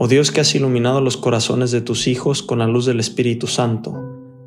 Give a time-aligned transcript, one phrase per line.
[0.00, 3.48] Oh Dios que has iluminado los corazones de tus hijos con la luz del Espíritu
[3.48, 3.96] Santo,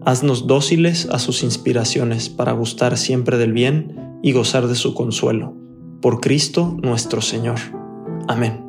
[0.05, 5.53] haznos dóciles a sus inspiraciones para gustar siempre del bien y gozar de su consuelo.
[6.01, 7.57] Por Cristo nuestro Señor.
[8.29, 8.63] Amén.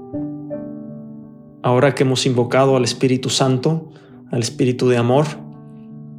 [1.63, 3.91] Ahora que hemos invocado al Espíritu Santo,
[4.33, 5.27] al Espíritu de amor,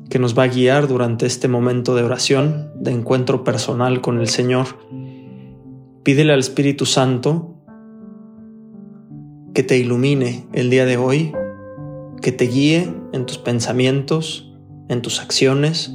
[0.09, 4.29] que nos va a guiar durante este momento de oración, de encuentro personal con el
[4.29, 4.67] Señor,
[6.03, 7.52] pídele al Espíritu Santo
[9.53, 11.31] que te ilumine el día de hoy,
[12.21, 14.51] que te guíe en tus pensamientos,
[14.89, 15.93] en tus acciones,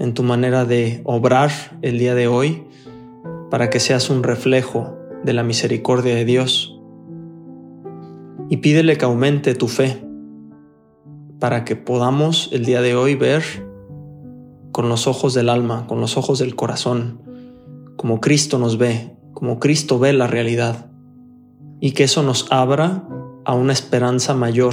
[0.00, 1.52] en tu manera de obrar
[1.82, 2.64] el día de hoy,
[3.48, 6.80] para que seas un reflejo de la misericordia de Dios.
[8.50, 10.04] Y pídele que aumente tu fe,
[11.38, 13.44] para que podamos el día de hoy ver
[14.72, 17.22] con los ojos del alma, con los ojos del corazón,
[17.96, 20.90] como Cristo nos ve, como Cristo ve la realidad
[21.84, 23.06] y que eso nos abra
[23.44, 24.72] a una esperanza mayor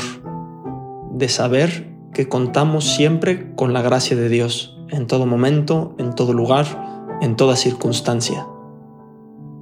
[1.11, 6.31] de saber que contamos siempre con la gracia de Dios en todo momento, en todo
[6.31, 8.47] lugar, en toda circunstancia.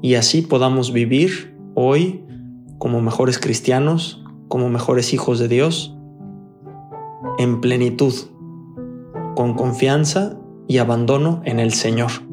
[0.04, 2.24] Y así podamos vivir hoy
[2.78, 5.98] como mejores cristianos, como mejores hijos de Dios,
[7.40, 8.14] en plenitud,
[9.36, 12.29] con confianza y abandono en el Señor.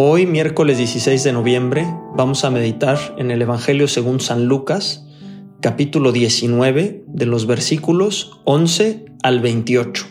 [0.00, 5.04] Hoy, miércoles 16 de noviembre, vamos a meditar en el Evangelio según San Lucas,
[5.60, 10.06] capítulo 19, de los versículos 11 al 28.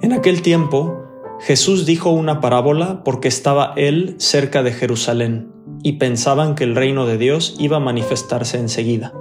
[0.00, 1.04] En aquel tiempo,
[1.40, 7.04] Jesús dijo una parábola porque estaba él cerca de Jerusalén y pensaban que el reino
[7.04, 9.12] de Dios iba a manifestarse enseguida.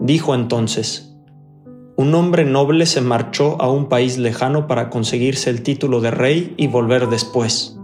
[0.00, 1.13] Dijo entonces,
[1.96, 6.54] un hombre noble se marchó a un país lejano para conseguirse el título de rey
[6.56, 7.78] y volver después.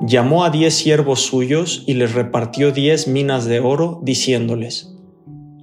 [0.00, 4.94] Llamó a diez siervos suyos y les repartió diez minas de oro, diciéndoles,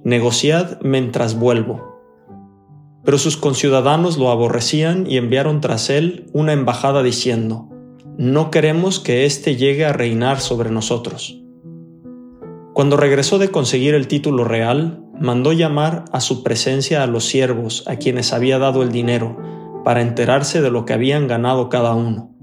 [0.04, 1.98] Negociad mientras vuelvo.
[3.02, 7.68] Pero sus conciudadanos lo aborrecían y enviaron tras él una embajada diciendo,
[8.16, 11.40] No queremos que éste llegue a reinar sobre nosotros.
[12.74, 17.84] Cuando regresó de conseguir el título real, mandó llamar a su presencia a los siervos
[17.86, 19.36] a quienes había dado el dinero,
[19.84, 22.34] para enterarse de lo que habían ganado cada uno.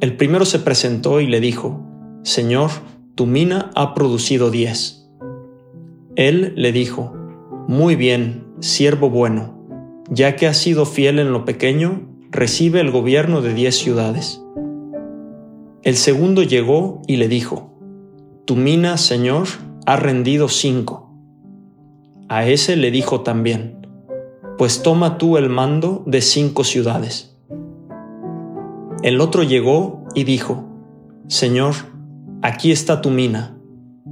[0.00, 1.84] El primero se presentó y le dijo,
[2.22, 2.70] Señor,
[3.16, 5.10] tu mina ha producido diez.
[6.16, 7.12] Él le dijo,
[7.66, 9.60] Muy bien, siervo bueno,
[10.08, 14.42] ya que has sido fiel en lo pequeño, recibe el gobierno de diez ciudades.
[15.82, 17.74] El segundo llegó y le dijo,
[18.44, 19.48] Tu mina, Señor,
[19.86, 21.09] ha rendido cinco.
[22.32, 23.88] A ese le dijo también,
[24.56, 27.36] pues toma tú el mando de cinco ciudades.
[29.02, 30.64] El otro llegó y dijo,
[31.26, 31.74] Señor,
[32.40, 33.58] aquí está tu mina.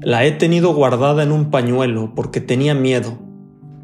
[0.03, 3.17] La he tenido guardada en un pañuelo porque tenía miedo,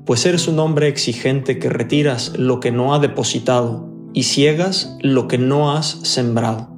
[0.05, 5.28] pues eres un hombre exigente que retiras lo que no ha depositado y ciegas lo
[5.28, 6.77] que no has sembrado.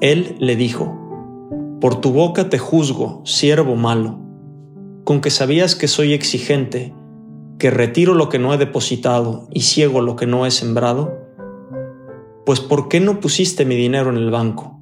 [0.00, 0.98] Él le dijo,
[1.78, 4.25] Por tu boca te juzgo, siervo malo
[5.06, 6.92] con que sabías que soy exigente,
[7.60, 11.16] que retiro lo que no he depositado y ciego lo que no he sembrado?
[12.44, 14.80] Pues ¿por qué no pusiste mi dinero en el banco?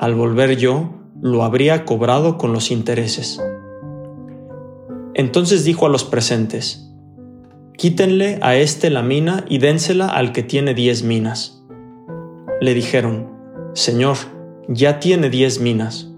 [0.00, 0.90] Al volver yo,
[1.22, 3.40] lo habría cobrado con los intereses.
[5.14, 6.92] Entonces dijo a los presentes,
[7.78, 11.64] Quítenle a éste la mina y dénsela al que tiene diez minas.
[12.60, 13.30] Le dijeron,
[13.74, 14.16] Señor,
[14.66, 16.10] ya tiene diez minas.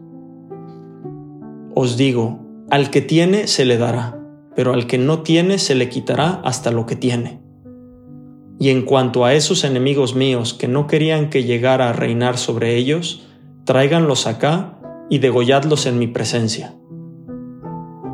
[1.74, 4.18] Os digo, al que tiene se le dará,
[4.54, 7.40] pero al que no tiene se le quitará hasta lo que tiene.
[8.58, 12.76] Y en cuanto a esos enemigos míos que no querían que llegara a reinar sobre
[12.76, 13.26] ellos,
[13.64, 14.78] tráiganlos acá
[15.10, 16.74] y degolladlos en mi presencia.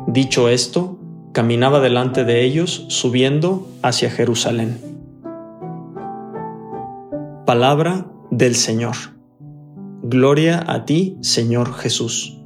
[0.07, 0.99] Dicho esto,
[1.31, 4.77] caminaba delante de ellos subiendo hacia Jerusalén.
[7.45, 8.95] Palabra del Señor.
[10.03, 12.42] Gloria a ti, Señor Jesús.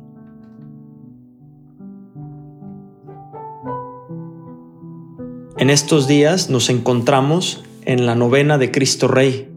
[5.67, 9.51] En estos días nos encontramos en la novena de Cristo Rey,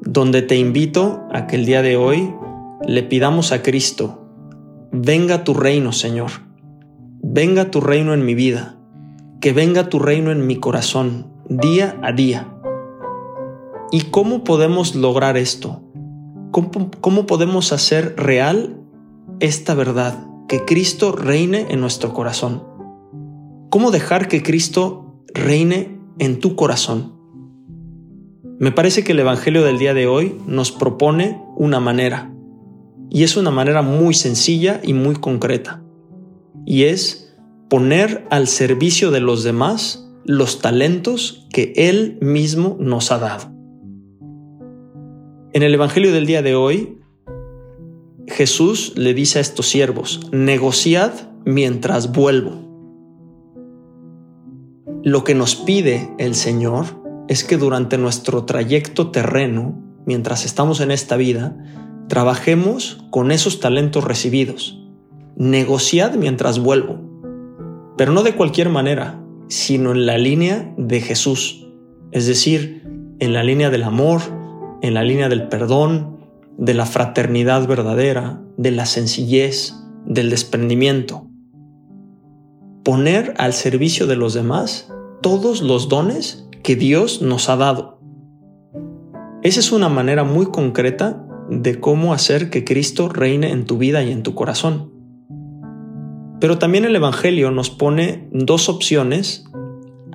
[0.00, 2.34] donde te invito a que el día de hoy
[2.88, 4.26] le pidamos a Cristo,
[4.90, 6.30] venga tu reino, Señor,
[7.22, 8.78] venga tu reino en mi vida,
[9.42, 12.48] que venga tu reino en mi corazón, día a día.
[13.90, 15.82] ¿Y cómo podemos lograr esto?
[16.52, 18.80] ¿Cómo, podemos hacer real
[19.40, 20.26] esta verdad?
[20.48, 22.71] Que Cristo reine en nuestro corazón.
[23.72, 27.14] ¿Cómo dejar que Cristo reine en tu corazón?
[28.58, 32.34] Me parece que el Evangelio del día de hoy nos propone una manera,
[33.08, 35.82] y es una manera muy sencilla y muy concreta,
[36.66, 37.34] y es
[37.70, 43.54] poner al servicio de los demás los talentos que Él mismo nos ha dado.
[45.54, 46.98] En el Evangelio del día de hoy,
[48.28, 51.12] Jesús le dice a estos siervos, negociad
[51.46, 52.61] mientras vuelvo.
[55.04, 59.76] Lo que nos pide el Señor es que durante nuestro trayecto terreno,
[60.06, 61.56] mientras estamos en esta vida,
[62.08, 64.78] trabajemos con esos talentos recibidos.
[65.34, 67.00] Negociad mientras vuelvo,
[67.96, 71.66] pero no de cualquier manera, sino en la línea de Jesús,
[72.12, 72.86] es decir,
[73.18, 74.20] en la línea del amor,
[74.82, 76.18] en la línea del perdón,
[76.58, 79.74] de la fraternidad verdadera, de la sencillez,
[80.06, 81.31] del desprendimiento.
[82.84, 88.00] Poner al servicio de los demás todos los dones que Dios nos ha dado.
[89.42, 94.02] Esa es una manera muy concreta de cómo hacer que Cristo reine en tu vida
[94.02, 94.92] y en tu corazón.
[96.40, 99.44] Pero también el Evangelio nos pone dos opciones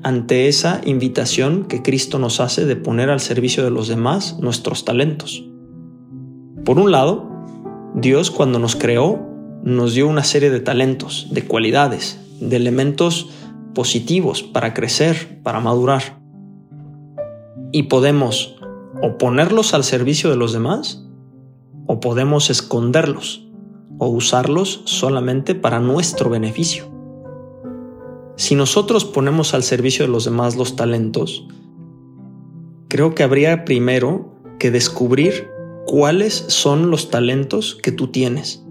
[0.03, 4.83] ante esa invitación que Cristo nos hace de poner al servicio de los demás nuestros
[4.83, 5.45] talentos.
[6.65, 7.29] Por un lado,
[7.95, 9.25] Dios cuando nos creó
[9.63, 13.29] nos dio una serie de talentos, de cualidades, de elementos
[13.73, 16.19] positivos para crecer, para madurar.
[17.71, 18.55] Y podemos
[19.01, 21.05] o ponerlos al servicio de los demás
[21.85, 23.47] o podemos esconderlos
[23.99, 26.85] o usarlos solamente para nuestro beneficio.
[28.35, 31.47] Si nosotros ponemos al servicio de los demás los talentos,
[32.87, 35.49] creo que habría primero que descubrir
[35.87, 38.63] cuáles son los talentos que tú tienes.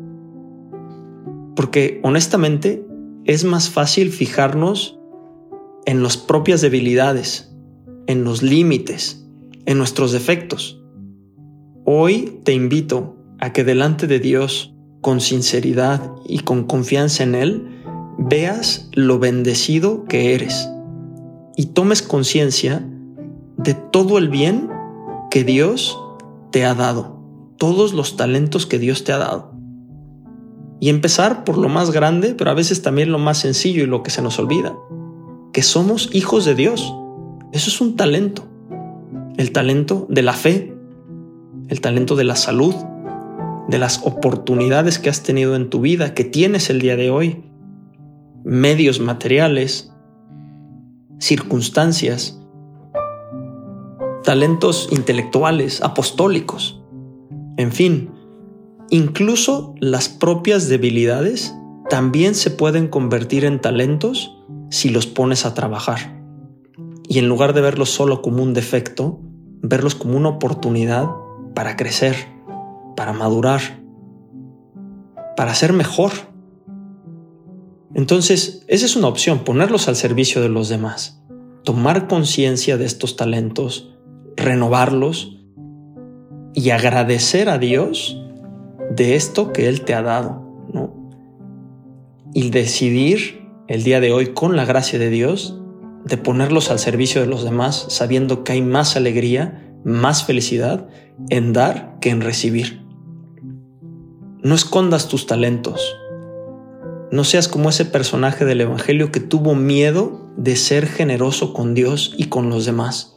[1.56, 2.86] Porque honestamente
[3.26, 4.98] es más fácil fijarnos
[5.84, 7.52] en las propias debilidades,
[8.06, 9.26] en los límites,
[9.66, 10.80] en nuestros defectos.
[11.84, 17.68] Hoy te invito a que delante de Dios, con sinceridad y con confianza en Él,
[18.18, 20.68] veas lo bendecido que eres
[21.56, 22.86] y tomes conciencia
[23.56, 24.70] de todo el bien
[25.30, 25.98] que Dios
[26.52, 27.20] te ha dado,
[27.58, 29.55] todos los talentos que Dios te ha dado.
[30.80, 34.02] Y empezar por lo más grande, pero a veces también lo más sencillo y lo
[34.02, 34.76] que se nos olvida,
[35.52, 36.94] que somos hijos de Dios.
[37.52, 38.44] Eso es un talento.
[39.36, 40.76] El talento de la fe,
[41.68, 42.74] el talento de la salud,
[43.68, 47.44] de las oportunidades que has tenido en tu vida, que tienes el día de hoy,
[48.44, 49.92] medios materiales,
[51.18, 52.40] circunstancias,
[54.22, 56.82] talentos intelectuales, apostólicos,
[57.56, 58.10] en fin,
[58.90, 61.54] incluso las propias debilidades
[61.88, 64.36] también se pueden convertir en talentos
[64.70, 66.22] si los pones a trabajar.
[67.08, 69.20] Y en lugar de verlos solo como un defecto,
[69.62, 71.08] verlos como una oportunidad
[71.54, 72.16] para crecer,
[72.96, 73.60] para madurar,
[75.36, 76.12] para ser mejor.
[77.94, 81.22] Entonces, esa es una opción, ponerlos al servicio de los demás,
[81.62, 83.94] tomar conciencia de estos talentos,
[84.36, 85.38] renovarlos
[86.52, 88.20] y agradecer a Dios
[88.90, 90.92] de esto que Él te ha dado, ¿no?
[92.32, 95.60] Y decidir el día de hoy, con la gracia de Dios,
[96.04, 100.88] de ponerlos al servicio de los demás, sabiendo que hay más alegría, más felicidad
[101.30, 102.82] en dar que en recibir.
[104.42, 105.96] No escondas tus talentos,
[107.10, 112.14] no seas como ese personaje del Evangelio que tuvo miedo de ser generoso con Dios
[112.16, 113.16] y con los demás.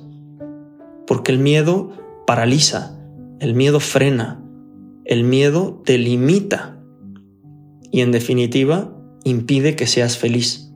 [1.07, 1.91] Porque el miedo
[2.27, 2.97] paraliza,
[3.39, 4.43] el miedo frena,
[5.09, 6.79] el miedo te limita
[7.91, 10.71] y en definitiva impide que seas feliz.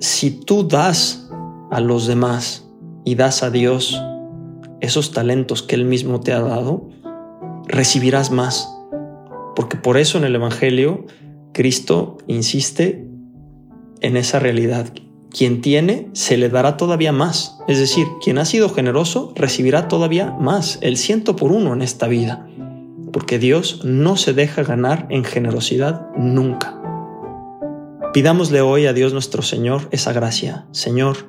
[0.00, 1.30] Si tú das
[1.70, 2.66] a los demás
[3.04, 4.02] y das a Dios
[4.80, 6.88] esos talentos que Él mismo te ha dado,
[7.66, 8.66] recibirás más
[9.54, 11.04] porque por eso en el Evangelio
[11.52, 13.06] Cristo insiste
[14.00, 14.86] en esa realidad.
[15.30, 17.58] Quien tiene, se le dará todavía más.
[17.68, 22.08] Es decir, quien ha sido generoso recibirá todavía más, el ciento por uno en esta
[22.08, 22.46] vida.
[23.12, 26.80] Porque Dios no se deja ganar en generosidad nunca.
[28.12, 30.66] Pidámosle hoy a Dios nuestro Señor esa gracia.
[30.72, 31.28] Señor,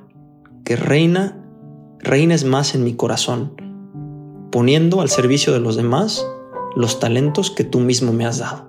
[0.63, 1.37] que reina,
[1.99, 3.53] reines más en mi corazón,
[4.49, 6.25] poniendo al servicio de los demás
[6.75, 8.68] los talentos que tú mismo me has dado.